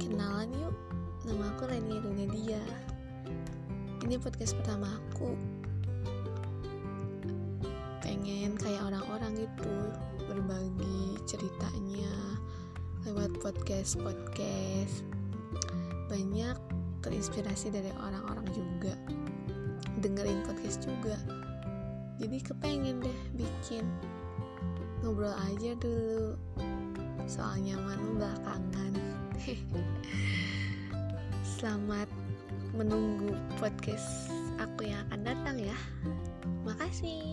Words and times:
Kenalan 0.00 0.48
yuk, 0.56 0.72
nama 1.28 1.52
aku 1.52 1.68
Reni 1.68 2.00
Dunia 2.00 2.56
Ini 4.00 4.16
podcast 4.16 4.56
pertama 4.56 4.96
aku. 4.96 5.36
Pengen 8.00 8.56
kayak 8.56 8.80
orang-orang 8.88 9.44
gitu 9.44 9.74
Berbagi 10.24 11.20
ceritanya 11.28 12.16
Lewat 13.04 13.44
podcast-podcast 13.44 15.04
Banyak 16.08 16.56
terinspirasi 17.04 17.68
dari 17.68 17.92
orang-orang 18.00 18.48
juga. 18.56 18.96
Dengerin 20.00 20.48
podcast 20.48 20.80
juga. 20.80 21.20
Jadi 22.16 22.40
kepengen 22.40 23.04
deh 23.04 23.20
bikin. 23.36 23.84
Ngobrol 25.04 25.36
aja 25.36 25.76
dulu 25.76 26.40
soalnya 27.30 27.78
nyaman 27.78 28.18
belakangan 28.18 28.92
selamat 31.54 32.10
menunggu 32.74 33.38
podcast 33.62 34.34
aku 34.58 34.90
yang 34.90 34.98
akan 35.06 35.22
datang 35.22 35.56
ya. 35.62 35.78
Makasih 36.66 37.29